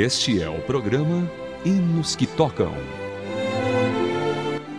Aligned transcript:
Este 0.00 0.40
é 0.40 0.48
o 0.48 0.60
programa 0.60 1.28
Hinos 1.66 2.14
que 2.14 2.24
Tocam. 2.24 2.72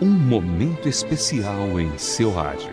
Um 0.00 0.08
momento 0.08 0.88
especial 0.88 1.78
em 1.78 1.98
seu 1.98 2.32
rádio. 2.32 2.70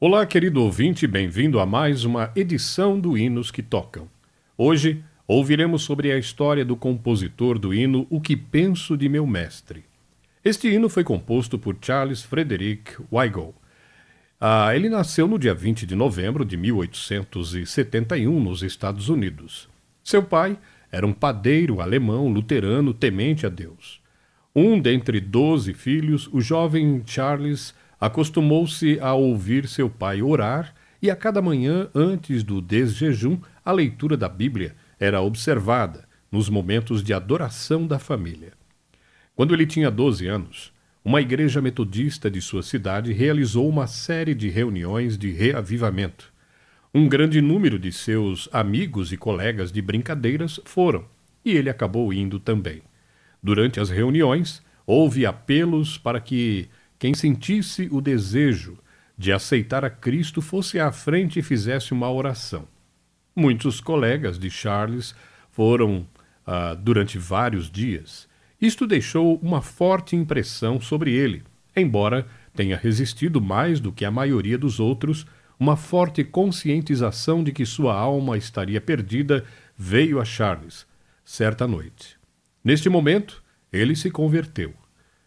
Olá, 0.00 0.26
querido 0.26 0.60
ouvinte, 0.60 1.06
bem-vindo 1.06 1.60
a 1.60 1.64
mais 1.64 2.02
uma 2.02 2.32
edição 2.34 2.98
do 2.98 3.16
Hinos 3.16 3.52
que 3.52 3.62
Tocam. 3.62 4.08
Hoje 4.58 5.04
ouviremos 5.24 5.82
sobre 5.82 6.10
a 6.10 6.18
história 6.18 6.64
do 6.64 6.76
compositor 6.76 7.60
do 7.60 7.72
hino 7.72 8.08
O 8.10 8.20
que 8.20 8.36
Penso 8.36 8.96
de 8.96 9.08
Meu 9.08 9.24
Mestre. 9.24 9.84
Este 10.44 10.66
hino 10.66 10.88
foi 10.88 11.04
composto 11.04 11.60
por 11.60 11.76
Charles 11.80 12.24
Frederick 12.24 12.96
Weigel. 13.12 13.54
Ah, 14.38 14.76
ele 14.76 14.90
nasceu 14.90 15.26
no 15.26 15.38
dia 15.38 15.54
20 15.54 15.86
de 15.86 15.96
novembro 15.96 16.44
de 16.44 16.58
1871 16.58 18.38
nos 18.38 18.62
Estados 18.62 19.08
Unidos. 19.08 19.66
Seu 20.04 20.22
pai 20.22 20.58
era 20.92 21.06
um 21.06 21.12
padeiro 21.12 21.80
alemão 21.80 22.28
luterano 22.28 22.92
temente 22.92 23.46
a 23.46 23.48
Deus. 23.48 23.98
Um 24.54 24.78
dentre 24.78 25.20
doze 25.20 25.72
filhos, 25.72 26.28
o 26.30 26.42
jovem 26.42 27.02
Charles 27.06 27.74
acostumou-se 27.98 29.00
a 29.00 29.14
ouvir 29.14 29.66
seu 29.66 29.88
pai 29.88 30.20
orar 30.20 30.74
e 31.00 31.10
a 31.10 31.16
cada 31.16 31.40
manhã, 31.40 31.88
antes 31.94 32.42
do 32.42 32.60
desjejum, 32.60 33.38
a 33.64 33.72
leitura 33.72 34.18
da 34.18 34.28
Bíblia 34.28 34.76
era 35.00 35.22
observada 35.22 36.06
nos 36.30 36.50
momentos 36.50 37.02
de 37.02 37.14
adoração 37.14 37.86
da 37.86 37.98
família. 37.98 38.52
Quando 39.34 39.54
ele 39.54 39.66
tinha 39.66 39.90
12 39.90 40.26
anos, 40.26 40.75
uma 41.06 41.20
igreja 41.20 41.62
metodista 41.62 42.28
de 42.28 42.42
sua 42.42 42.64
cidade 42.64 43.12
realizou 43.12 43.68
uma 43.68 43.86
série 43.86 44.34
de 44.34 44.48
reuniões 44.48 45.16
de 45.16 45.30
reavivamento. 45.30 46.32
Um 46.92 47.08
grande 47.08 47.40
número 47.40 47.78
de 47.78 47.92
seus 47.92 48.48
amigos 48.52 49.12
e 49.12 49.16
colegas 49.16 49.70
de 49.70 49.80
brincadeiras 49.80 50.58
foram, 50.64 51.04
e 51.44 51.52
ele 51.52 51.70
acabou 51.70 52.12
indo 52.12 52.40
também. 52.40 52.82
Durante 53.40 53.78
as 53.78 53.88
reuniões, 53.88 54.60
houve 54.84 55.24
apelos 55.24 55.96
para 55.96 56.18
que 56.18 56.68
quem 56.98 57.14
sentisse 57.14 57.86
o 57.92 58.00
desejo 58.00 58.76
de 59.16 59.32
aceitar 59.32 59.84
a 59.84 59.90
Cristo 59.90 60.42
fosse 60.42 60.80
à 60.80 60.90
frente 60.90 61.38
e 61.38 61.42
fizesse 61.42 61.92
uma 61.92 62.10
oração. 62.10 62.66
Muitos 63.36 63.80
colegas 63.80 64.40
de 64.40 64.50
Charles 64.50 65.14
foram 65.52 66.04
ah, 66.44 66.74
durante 66.74 67.16
vários 67.16 67.70
dias 67.70 68.25
isto 68.60 68.86
deixou 68.86 69.38
uma 69.42 69.60
forte 69.60 70.16
impressão 70.16 70.80
sobre 70.80 71.12
ele, 71.12 71.42
embora 71.76 72.26
tenha 72.54 72.76
resistido 72.76 73.40
mais 73.40 73.80
do 73.80 73.92
que 73.92 74.04
a 74.04 74.10
maioria 74.10 74.56
dos 74.56 74.80
outros, 74.80 75.26
uma 75.60 75.76
forte 75.76 76.24
conscientização 76.24 77.44
de 77.44 77.52
que 77.52 77.66
sua 77.66 77.94
alma 77.94 78.38
estaria 78.38 78.80
perdida 78.80 79.44
veio 79.76 80.20
a 80.20 80.24
Charles, 80.24 80.86
certa 81.24 81.66
noite. 81.66 82.16
Neste 82.64 82.88
momento, 82.88 83.42
ele 83.70 83.94
se 83.94 84.10
converteu. 84.10 84.72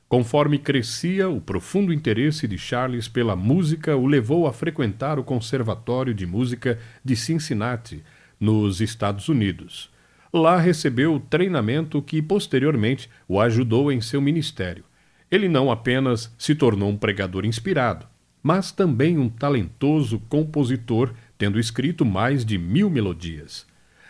Conforme 0.08 0.58
crescia, 0.58 1.30
o 1.30 1.40
profundo 1.40 1.94
interesse 1.94 2.48
de 2.48 2.58
Charles 2.58 3.08
pela 3.08 3.36
música 3.36 3.96
o 3.96 4.08
levou 4.08 4.48
a 4.48 4.54
frequentar 4.54 5.20
o 5.20 5.24
Conservatório 5.24 6.16
de 6.16 6.26
Música 6.26 6.80
de 7.06 7.16
Cincinnati, 7.16 8.04
nos 8.40 8.82
Estados 8.82 9.30
Unidos 9.30 9.92
Lá 10.32 10.58
recebeu 10.58 11.20
treinamento 11.20 12.02
que 12.02 12.22
posteriormente 12.22 13.10
o 13.28 13.40
ajudou 13.40 13.92
em 13.92 14.00
seu 14.00 14.22
ministério. 14.22 14.84
Ele 15.32 15.48
não 15.48 15.72
apenas 15.72 16.34
se 16.38 16.54
tornou 16.54 16.90
um 16.90 16.98
pregador 16.98 17.46
inspirado, 17.46 18.06
mas 18.42 18.72
também 18.72 19.18
um 19.18 19.30
talentoso 19.30 20.20
compositor, 20.30 21.14
tendo 21.38 21.60
escrito 21.60 22.06
mais 22.06 22.46
de 22.46 22.58
mil 22.58 22.90
melodias. 22.90 23.66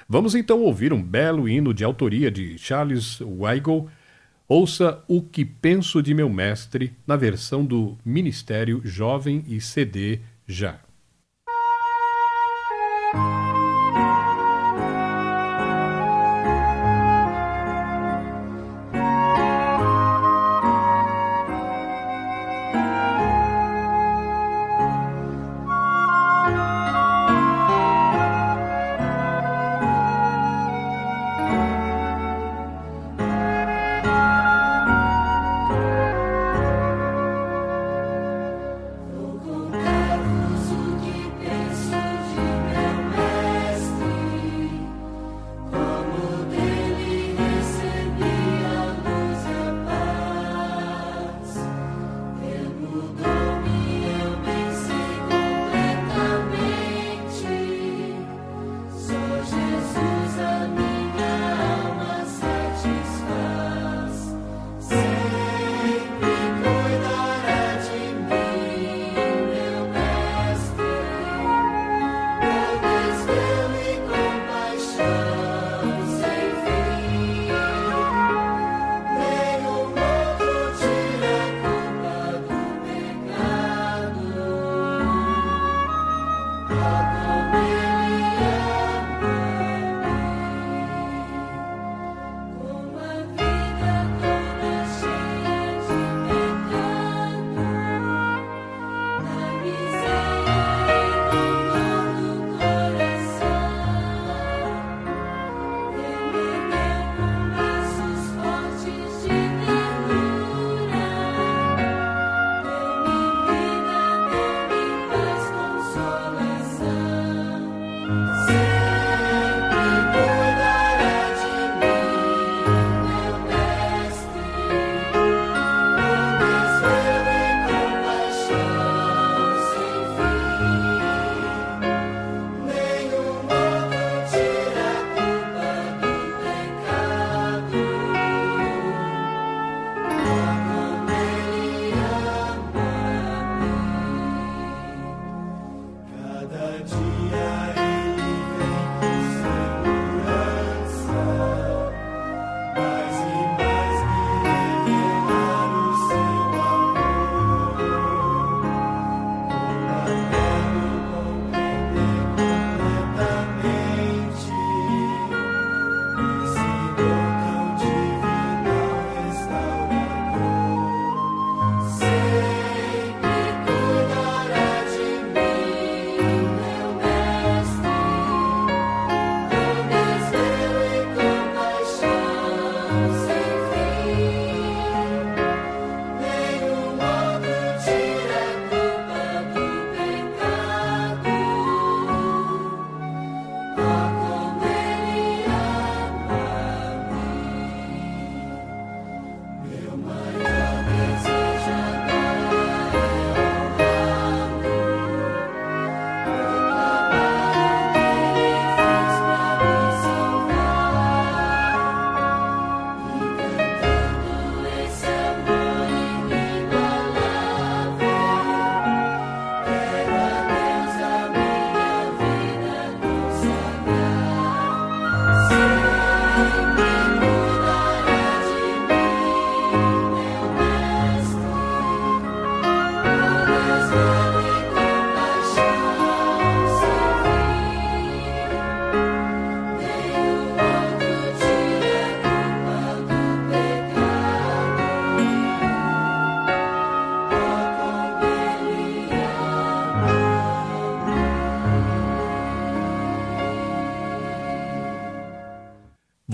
Vamos 0.07 0.35
então 0.35 0.61
ouvir 0.61 0.91
um 0.91 1.01
belo 1.01 1.47
hino 1.47 1.73
de 1.73 1.83
autoria 1.83 2.31
de 2.31 2.57
Charles 2.57 3.21
Weigel. 3.21 3.87
Ouça 4.47 5.03
O 5.07 5.21
que 5.21 5.45
Penso 5.45 6.01
de 6.01 6.13
Meu 6.13 6.27
Mestre, 6.27 6.93
na 7.05 7.15
versão 7.15 7.63
do 7.63 7.97
Ministério 8.03 8.81
Jovem 8.83 9.43
e 9.47 9.61
CD 9.61 10.19
Já. 10.47 10.88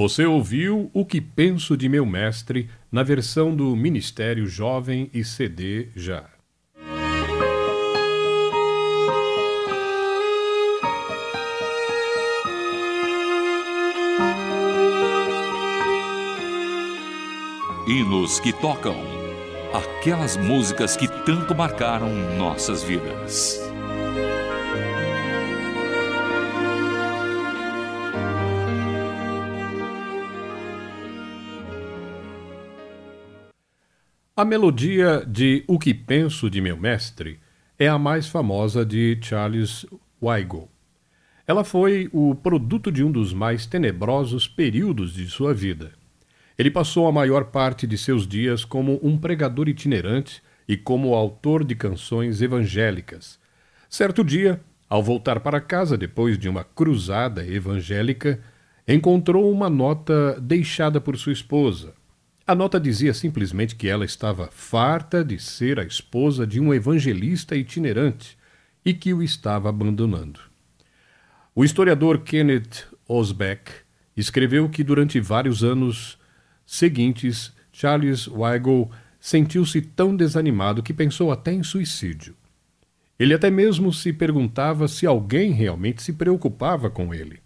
Você 0.06 0.24
ouviu 0.24 0.92
O 0.94 1.04
que 1.04 1.20
Penso 1.20 1.76
de 1.76 1.90
Meu 1.90 2.06
Mestre 2.06 2.70
na 2.92 3.02
versão 3.02 3.56
do 3.56 3.76
Ministério 3.76 4.46
Jovem 4.46 5.10
e 5.12 5.24
CD 5.24 5.88
Já. 5.96 6.30
Hinos 17.88 18.40
que 18.40 18.54
tocam 18.54 18.96
aquelas 19.74 20.38
músicas 20.38 20.96
que 20.96 21.08
tanto 21.26 21.56
marcaram 21.56 22.14
nossas 22.38 22.84
vidas. 22.84 23.60
A 34.38 34.44
melodia 34.44 35.24
de 35.26 35.64
O 35.66 35.80
que 35.80 35.94
Penso 35.94 36.50
de 36.50 36.60
Meu 36.60 36.76
Mestre 36.76 37.40
é 37.80 37.88
a 37.88 37.98
mais 37.98 38.28
famosa 38.28 38.86
de 38.86 39.18
Charles 39.22 39.86
Weigel. 40.22 40.68
Ela 41.48 41.64
foi 41.64 42.10
o 42.12 42.36
produto 42.36 42.92
de 42.92 43.02
um 43.02 43.10
dos 43.10 43.34
mais 43.34 43.66
tenebrosos 43.66 44.46
períodos 44.46 45.14
de 45.14 45.26
sua 45.28 45.54
vida. 45.54 45.94
Ele 46.58 46.70
passou 46.70 47.08
a 47.08 47.14
maior 47.14 47.46
parte 47.46 47.88
de 47.88 47.98
seus 47.98 48.28
dias 48.28 48.66
como 48.66 49.00
um 49.02 49.18
pregador 49.18 49.70
itinerante 49.70 50.44
e 50.68 50.76
como 50.76 51.16
autor 51.16 51.64
de 51.64 51.74
canções 51.74 52.42
evangélicas. 52.42 53.40
Certo 53.90 54.22
dia, 54.22 54.60
ao 54.90 55.02
voltar 55.02 55.40
para 55.40 55.62
casa 55.62 55.98
depois 55.98 56.38
de 56.38 56.50
uma 56.50 56.66
cruzada 56.66 57.48
evangélica, 57.48 58.42
encontrou 58.86 59.50
uma 59.50 59.70
nota 59.70 60.38
deixada 60.42 61.00
por 61.00 61.16
sua 61.16 61.32
esposa 61.32 61.94
a 62.48 62.54
nota 62.54 62.80
dizia 62.80 63.12
simplesmente 63.12 63.76
que 63.76 63.88
ela 63.88 64.06
estava 64.06 64.50
farta 64.52 65.26
de 65.26 65.40
ser 65.40 65.80
a 65.80 65.84
esposa 65.84 66.46
de 66.46 66.60
um 66.60 66.72
evangelista 66.72 67.56
itinerante 67.56 68.38
e 68.86 68.94
que 68.94 69.14
o 69.14 69.24
estava 69.24 69.68
abandonando. 69.68 70.40
O 71.56 71.66
historiador 71.66 72.20
Kenneth 72.20 72.86
Osbeck 73.08 73.72
escreveu 74.16 74.70
que 74.70 74.84
durante 74.84 75.20
vários 75.20 75.64
anos 75.64 76.20
seguintes 76.68 77.52
Charles 77.72 78.28
Weigel 78.28 78.92
sentiu-se 79.20 79.82
tão 79.82 80.16
desanimado 80.16 80.84
que 80.84 80.94
pensou 80.94 81.32
até 81.32 81.52
em 81.52 81.64
suicídio. 81.64 82.36
Ele 83.18 83.34
até 83.34 83.50
mesmo 83.50 83.92
se 83.92 84.14
perguntava 84.14 84.88
se 84.88 85.08
alguém 85.08 85.52
realmente 85.52 86.04
se 86.04 86.14
preocupava 86.14 86.92
com 86.92 87.12
ele. 87.12 87.40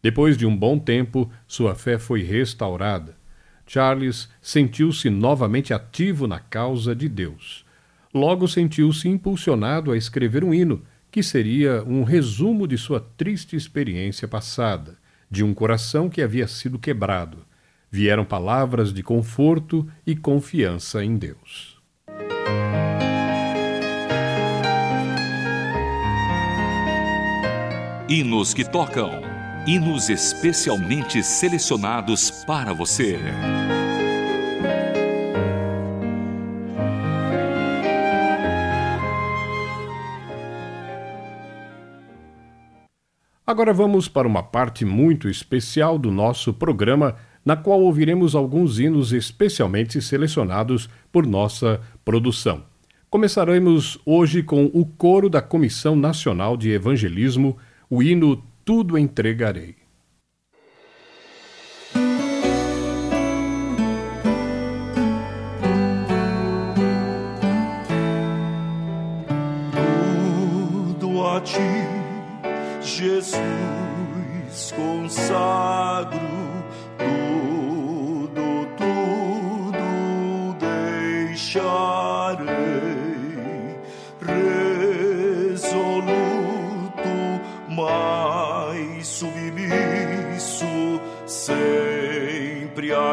Depois 0.00 0.36
de 0.36 0.46
um 0.46 0.56
bom 0.56 0.78
tempo, 0.78 1.28
sua 1.48 1.74
fé 1.74 1.98
foi 1.98 2.22
restaurada 2.22 3.19
Charles 3.72 4.28
sentiu-se 4.42 5.08
novamente 5.08 5.72
ativo 5.72 6.26
na 6.26 6.40
causa 6.40 6.92
de 6.92 7.08
Deus. 7.08 7.64
Logo 8.12 8.48
sentiu-se 8.48 9.08
impulsionado 9.08 9.92
a 9.92 9.96
escrever 9.96 10.42
um 10.42 10.52
hino, 10.52 10.82
que 11.08 11.22
seria 11.22 11.84
um 11.84 12.02
resumo 12.02 12.66
de 12.66 12.76
sua 12.76 12.98
triste 13.16 13.54
experiência 13.54 14.26
passada, 14.26 14.98
de 15.30 15.44
um 15.44 15.54
coração 15.54 16.10
que 16.10 16.20
havia 16.20 16.48
sido 16.48 16.80
quebrado. 16.80 17.46
Vieram 17.88 18.24
palavras 18.24 18.92
de 18.92 19.04
conforto 19.04 19.88
e 20.04 20.16
confiança 20.16 21.04
em 21.04 21.16
Deus. 21.16 21.78
Hinos 28.08 28.52
que 28.52 28.68
tocam 28.68 29.29
hinos 29.72 30.10
especialmente 30.10 31.22
selecionados 31.22 32.28
para 32.44 32.74
você. 32.74 33.16
Agora 43.46 43.72
vamos 43.72 44.08
para 44.08 44.26
uma 44.26 44.42
parte 44.42 44.84
muito 44.84 45.28
especial 45.28 46.00
do 46.00 46.10
nosso 46.10 46.52
programa, 46.52 47.14
na 47.44 47.54
qual 47.54 47.80
ouviremos 47.80 48.34
alguns 48.34 48.80
hinos 48.80 49.12
especialmente 49.12 50.02
selecionados 50.02 50.90
por 51.12 51.24
nossa 51.24 51.80
produção. 52.04 52.64
Começaremos 53.08 54.00
hoje 54.04 54.42
com 54.42 54.64
o 54.74 54.84
coro 54.84 55.30
da 55.30 55.40
Comissão 55.40 55.94
Nacional 55.94 56.56
de 56.56 56.72
Evangelismo, 56.72 57.56
o 57.88 58.02
hino 58.02 58.49
tudo 58.64 58.96
entregarei. 58.98 59.76
Tudo 70.98 71.26
a 71.26 71.40
ti, 71.40 71.58
Jesus, 72.82 73.40
consagro. 74.72 76.29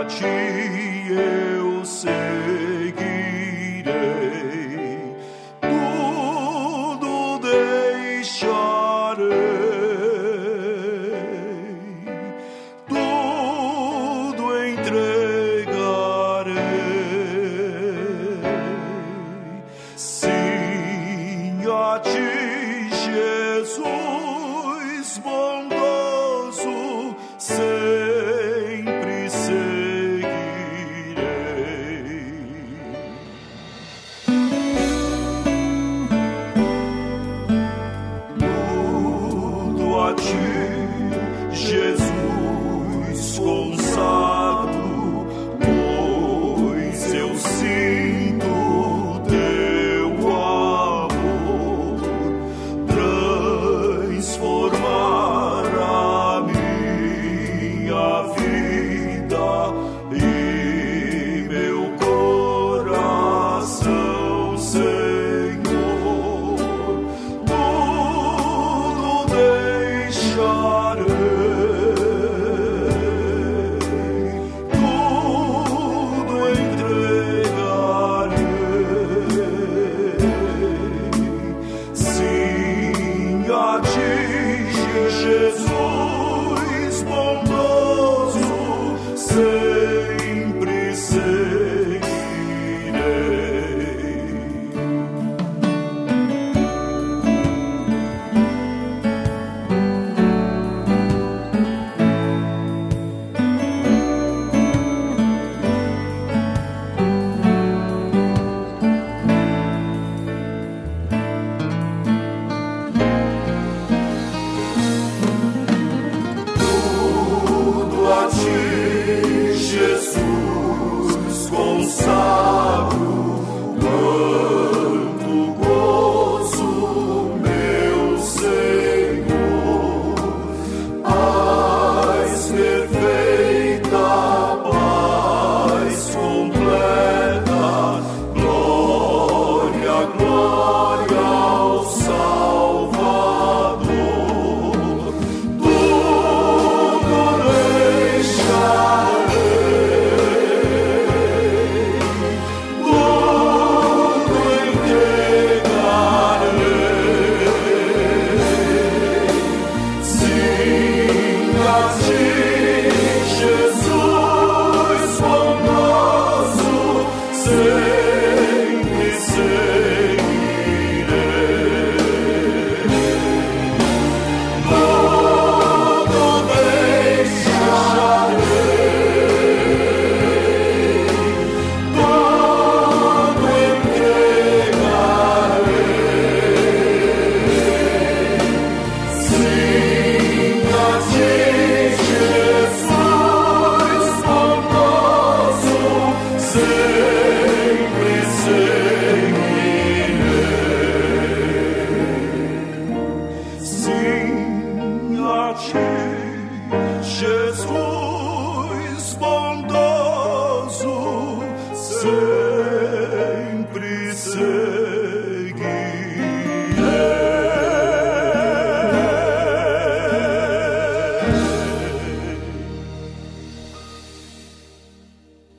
Ti 0.08 0.24
eu 1.12 1.86
seguirei. 1.86 2.56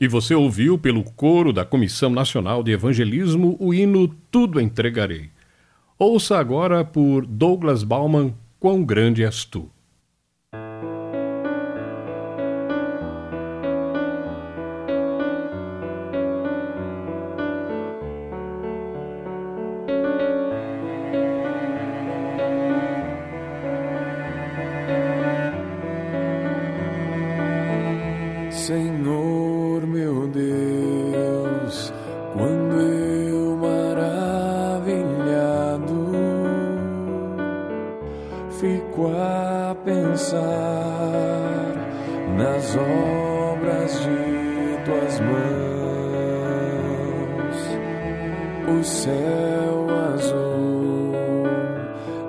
E 0.00 0.06
você 0.06 0.32
ouviu 0.32 0.78
pelo 0.78 1.02
coro 1.02 1.52
da 1.52 1.64
Comissão 1.64 2.08
Nacional 2.08 2.62
de 2.62 2.70
Evangelismo 2.70 3.56
o 3.58 3.74
hino 3.74 4.08
Tudo 4.30 4.60
Entregarei. 4.60 5.30
Ouça 5.98 6.38
agora 6.38 6.84
por 6.84 7.26
Douglas 7.26 7.82
Bauman 7.82 8.32
Quão 8.60 8.84
Grande 8.84 9.24
És 9.24 9.44
Tu. 9.44 9.68
tuas 45.08 45.20
mãos 45.20 45.38
o 48.68 48.84
céu 48.84 49.86
azul 50.14 51.12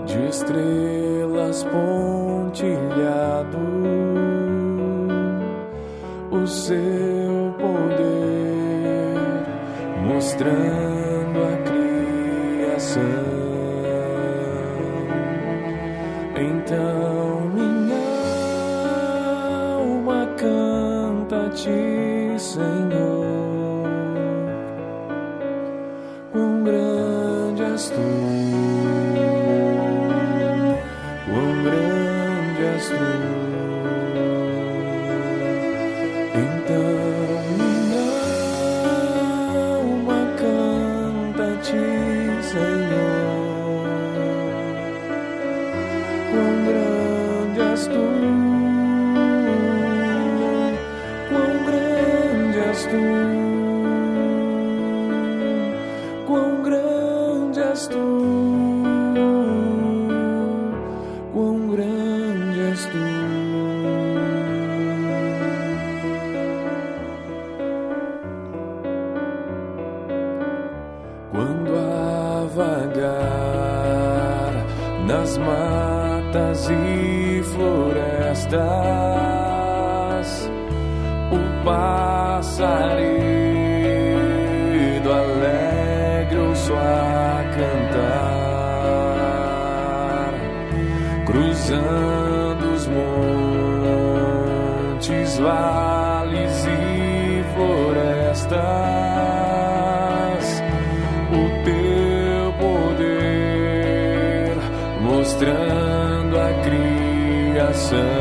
de 0.05 0.25
estrelas 0.29 1.63
pontilhado, 1.65 3.57
o 6.31 6.47
seu 6.47 7.53
poder 7.59 9.17
mostrando. 10.07 10.88
passarinho 81.63 83.39
alegre 85.11 86.37
ouço 86.37 86.73
a 86.73 87.43
cantar, 87.55 88.23
cruzando 91.25 92.73
os 92.73 92.87
montes, 94.97 95.37
vales 95.37 96.65
e 96.65 97.43
florestas, 97.53 98.59
o 101.31 101.49
teu 101.63 102.53
poder 102.59 104.55
mostrando 105.01 106.39
a 106.39 106.53
criação. 106.63 108.18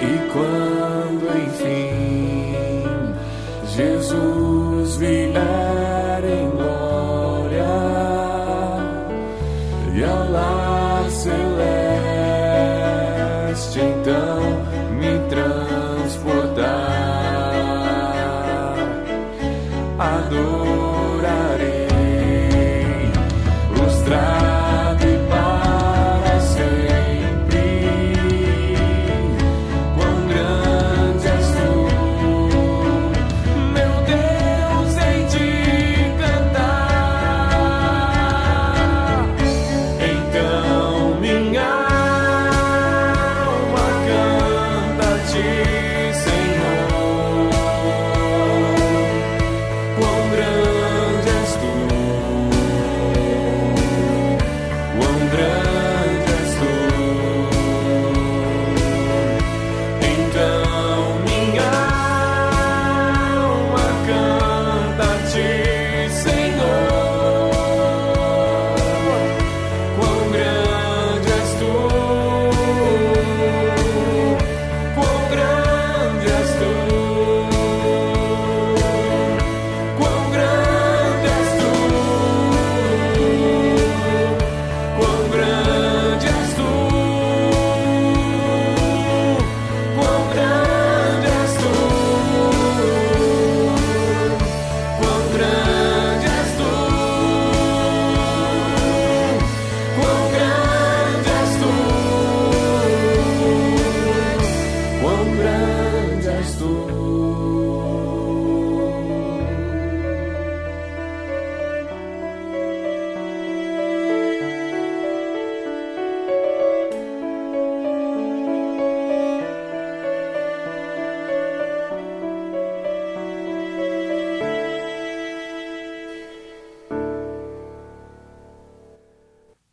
E 0.00 0.30
quando 0.32 1.24
enfim 1.44 2.88
Jesus 3.66 4.96
vier 4.96 6.07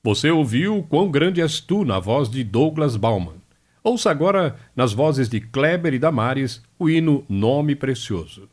Você 0.06 0.30
ouviu 0.30 0.86
Quão 0.88 1.10
Grande 1.10 1.42
És 1.42 1.60
Tu 1.60 1.84
na 1.84 1.98
voz 1.98 2.30
de 2.30 2.44
Douglas 2.44 2.96
Bauman. 2.96 3.38
Ouça 3.84 4.12
agora, 4.12 4.56
nas 4.76 4.94
vozes 4.94 5.28
de 5.28 5.42
Kleber 5.42 5.96
e 5.96 5.98
Damares, 5.98 6.62
o 6.78 6.88
hino 6.88 7.26
Nome 7.28 7.76
Precioso. 7.76 8.48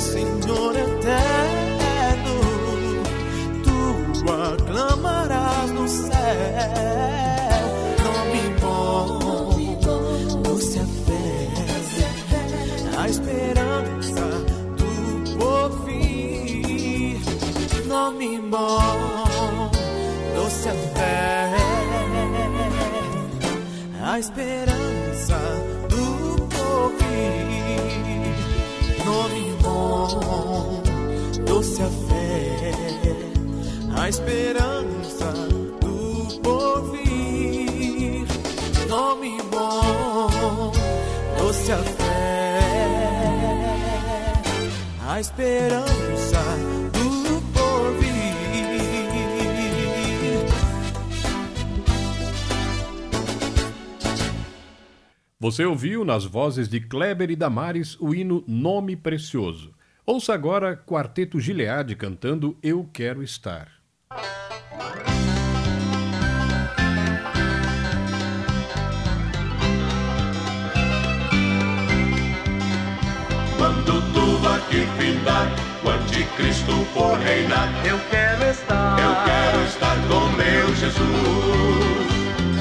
Senhor 0.00 0.74
eterno. 0.76 2.40
Tu 3.62 4.32
aclamarás 4.32 5.70
no 5.70 5.86
céu, 5.86 6.10
nome 8.02 8.42
bom, 8.60 9.18
doce 10.42 10.78
a 10.80 10.86
fé, 11.04 11.48
a 12.98 13.08
esperança 13.08 14.26
do 14.78 14.90
porvir 15.38 17.20
nome 17.86 18.40
bom, 18.40 19.70
doce 20.34 20.68
a 20.70 20.74
fé, 20.94 21.54
a 24.02 24.18
esperança 24.18 24.79
doce 31.60 31.82
a 31.82 31.90
fé, 31.90 32.72
a 33.94 34.08
esperança 34.08 35.30
do 35.78 36.40
porvir. 36.40 38.26
Nome 38.88 39.36
bom, 39.50 40.72
doce 41.38 41.72
a 41.72 41.76
fé 41.76 42.16
a 45.06 45.20
esperança 45.20 46.42
do 46.94 47.42
porvir. 47.52 48.10
Você 55.38 55.66
ouviu 55.66 56.06
nas 56.06 56.24
vozes 56.24 56.70
de 56.70 56.80
Kleber 56.80 57.30
e 57.30 57.36
Damares 57.36 58.00
o 58.00 58.14
hino 58.14 58.42
Nome 58.46 58.96
Precioso. 58.96 59.78
Ouça 60.12 60.34
agora 60.34 60.76
Quarteto 60.76 61.38
Gileade 61.38 61.94
cantando 61.94 62.58
Eu 62.60 62.84
Quero 62.92 63.22
Estar. 63.22 63.68
Quando 73.56 74.12
tudo 74.12 74.48
aqui 74.48 74.84
findar, 74.98 75.46
o 75.84 75.90
anticristo 75.90 76.72
for 76.92 77.16
reinar, 77.18 77.68
Eu 77.86 78.00
quero 78.10 78.50
estar. 78.50 78.98
eu 78.98 79.14
quero 79.24 79.64
estar 79.64 79.96
com 80.08 80.26
meu 80.36 80.74
Jesus. 80.74 82.10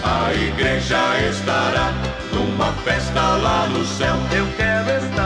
A 0.03 0.31
igreja 0.35 0.99
estará 1.27 1.93
numa 2.31 2.71
festa 2.83 3.37
lá 3.37 3.67
no 3.69 3.83
céu. 3.83 4.13
Quero 4.29 4.35
estar. 4.35 4.37
Eu 4.37 4.47
quero 4.55 5.05
estar 5.05 5.18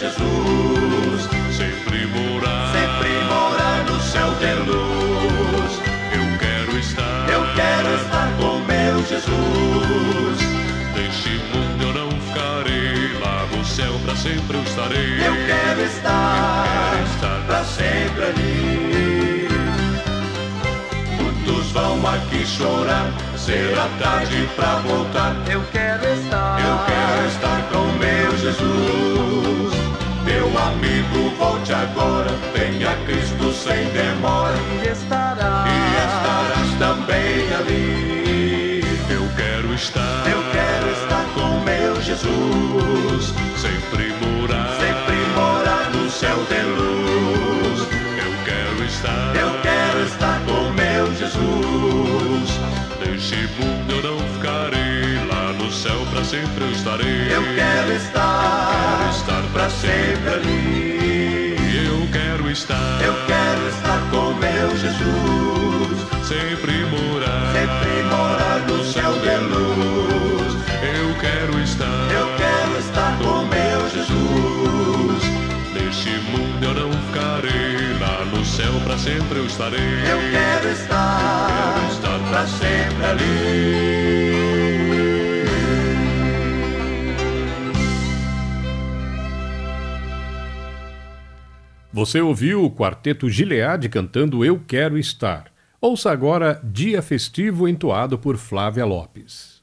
Jesus, 0.00 1.28
sempre 1.54 2.06
morar, 2.06 2.72
sempre 2.72 3.22
morar 3.24 3.84
no 3.84 4.00
céu 4.00 4.30
de 4.36 4.54
luz. 4.54 5.72
Eu 6.10 6.38
quero 6.38 6.78
estar, 6.78 7.28
eu 7.28 7.44
quero 7.54 7.96
estar 7.96 8.32
com 8.38 8.60
meu 8.60 9.04
Jesus. 9.04 10.38
Deste 10.94 11.28
mundo 11.52 11.82
eu 11.82 11.92
não 11.92 12.10
ficarei, 12.18 13.20
lá 13.20 13.46
no 13.54 13.62
céu 13.62 13.92
para 14.02 14.16
sempre 14.16 14.56
eu 14.56 14.62
estarei. 14.62 15.18
Eu 15.18 15.34
quero 15.46 15.82
estar, 15.82 16.64
eu 16.64 16.96
quero 16.96 17.06
estar 17.12 17.46
para 17.46 17.64
sempre 17.64 18.24
ali. 18.24 19.48
Muitos 21.20 21.72
vão 21.72 22.08
aqui 22.08 22.46
chorar, 22.46 23.12
será 23.36 23.86
tarde 24.00 24.48
para 24.56 24.76
voltar. 24.76 25.36
Eu 25.46 25.62
quero 25.70 26.06
estar, 26.14 26.58
eu 26.58 26.78
quero 26.86 27.28
estar 27.28 27.68
com 27.70 27.84
meu 27.98 28.38
Jesus. 28.38 29.79
Meu 30.30 30.46
amigo, 30.58 31.30
volte 31.36 31.72
agora, 31.72 32.30
venha 32.54 32.94
Cristo 33.04 33.52
sem 33.52 33.88
demora. 33.90 34.54
E 34.82 34.88
estará. 34.88 35.64
E 35.66 35.70
estarás 36.06 36.70
também 36.78 37.52
ali. 37.58 38.84
Eu 39.10 39.28
quero 39.36 39.74
estar, 39.74 40.22
Eu 40.26 40.40
quero 40.52 40.90
estar 40.92 41.24
com 41.34 41.60
meu 41.64 42.00
Jesus. 42.00 43.34
sempre 43.56 44.12
morar, 44.22 44.68
Sempre 44.78 45.16
morar 45.34 45.90
no 45.90 46.08
céu 46.10 46.36
de 46.48 46.62
luz. 46.62 47.80
Eu 48.24 48.32
quero 48.44 48.84
estar, 48.84 49.34
Eu 49.34 49.50
quero 49.62 50.04
estar 50.06 50.40
com 50.46 50.70
meu 50.70 51.06
Jesus. 51.16 52.50
Neste 53.04 53.48
mundo 53.58 53.92
eu 53.92 54.02
não 54.12 54.18
ficarei, 54.34 55.18
céu 55.80 56.06
pra 56.12 56.22
sempre 56.22 56.64
eu 56.64 56.70
estarei. 56.72 57.34
Eu 57.34 57.42
quero 57.54 57.92
estar, 57.94 58.98
Quero 58.98 59.16
estar 59.16 59.42
pra 59.54 59.70
sempre 59.70 60.28
ali. 60.28 61.56
Eu 61.86 62.06
quero 62.12 62.50
estar, 62.50 63.00
Eu 63.02 63.14
quero 63.26 63.68
estar 63.68 63.98
com 64.10 64.34
meu 64.34 64.76
Jesus. 64.76 65.98
sempre 66.28 66.84
morar, 66.84 67.52
Sempre 67.54 68.02
morar 68.14 68.58
no 68.68 68.84
céu 68.84 69.12
de 69.24 69.36
luz. 69.48 70.52
Eu 70.82 71.14
quero 71.18 71.58
estar, 71.62 72.08
Eu 72.12 72.28
quero 72.36 72.78
estar 72.78 73.16
com 73.18 73.38
meu 73.46 73.80
Jesus. 73.88 75.22
neste 75.72 76.10
mundo 76.30 76.62
eu 76.62 76.74
não 76.74 76.92
ficarei, 77.06 77.98
lá 77.98 78.24
no 78.26 78.44
céu 78.44 78.72
pra 78.84 78.98
sempre 78.98 79.38
eu 79.38 79.46
estarei. 79.46 80.02
Eu 80.04 80.18
quero 80.30 80.72
estar, 80.72 81.74
Quero 81.74 81.92
estar 81.94 82.18
pra 82.28 82.46
sempre 82.46 83.06
ali. 83.06 84.29
Você 92.00 92.18
ouviu 92.18 92.64
o 92.64 92.70
quarteto 92.70 93.28
Gilead 93.28 93.86
cantando 93.90 94.42
Eu 94.42 94.58
Quero 94.58 94.96
Estar. 94.96 95.52
Ouça 95.78 96.10
agora 96.10 96.58
Dia 96.64 97.02
Festivo 97.02 97.68
entoado 97.68 98.18
por 98.18 98.38
Flávia 98.38 98.86
Lopes. 98.86 99.62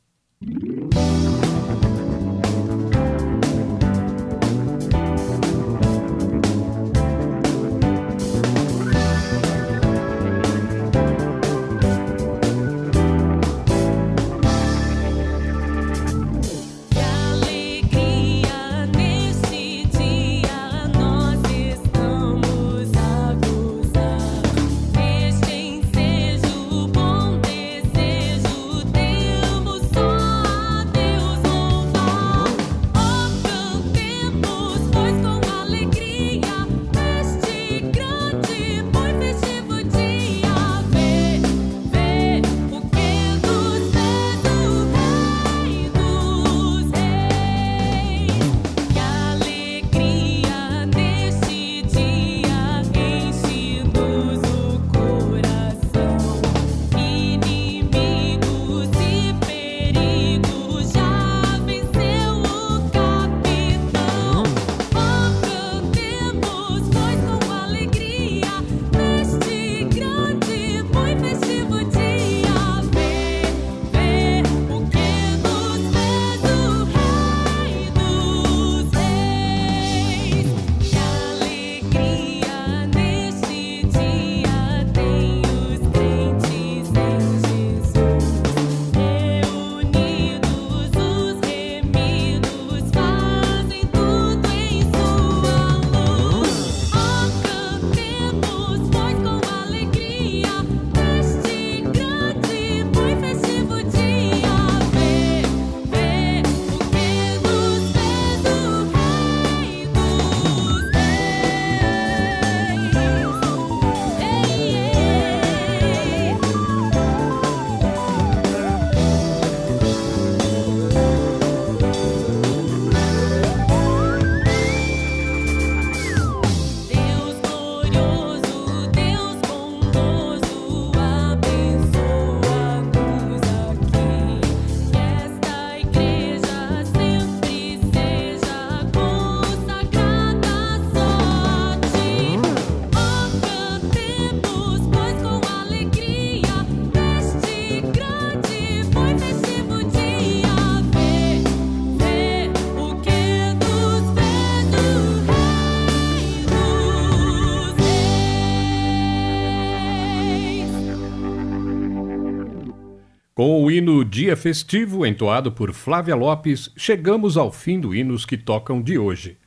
Com 163.38 163.63
o 163.63 163.69
hino 163.69 164.04
Dia 164.04 164.36
Festivo, 164.36 165.06
entoado 165.06 165.52
por 165.52 165.71
Flávia 165.71 166.15
Lopes, 166.15 166.71
chegamos 166.76 167.38
ao 167.38 167.52
fim 167.52 167.80
do 167.80 167.93
Hinos 167.93 168.26
que 168.26 168.36
Tocam 168.36 168.82
de 168.82 168.97
hoje. 168.97 169.38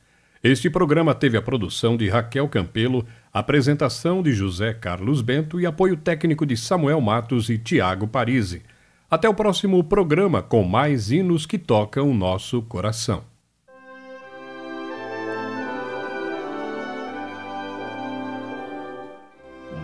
Este 0.41 0.69
programa 0.69 1.13
teve 1.13 1.35
a 1.35 1.41
produção 1.41 1.97
de 1.97 2.07
Raquel 2.07 2.47
Campelo, 2.47 3.05
apresentação 3.33 4.23
de 4.23 4.31
José 4.31 4.73
Carlos 4.73 5.21
Bento 5.21 5.59
e 5.59 5.65
apoio 5.65 5.97
técnico 5.97 6.45
de 6.45 6.55
Samuel 6.55 7.01
Matos 7.01 7.49
e 7.49 7.57
Tiago 7.57 8.07
Parisi. 8.07 8.61
Até 9.09 9.27
o 9.27 9.33
próximo 9.33 9.83
programa 9.83 10.41
com 10.41 10.63
mais 10.63 11.11
hinos 11.11 11.45
que 11.45 11.57
tocam 11.57 12.09
o 12.09 12.13
nosso 12.13 12.61
coração. 12.61 13.25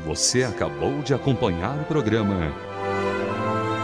Você 0.06 0.46
acabou 0.46 1.02
de 1.02 1.14
acompanhar 1.14 1.78
o 1.78 1.84
programa 1.84 2.67